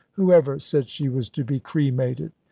[0.13, 2.31] Whoever said she was to be cremated?"